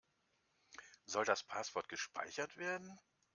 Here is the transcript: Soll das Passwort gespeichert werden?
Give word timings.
Soll 1.05 1.25
das 1.25 1.43
Passwort 1.43 1.87
gespeichert 1.87 2.57
werden? 2.57 2.99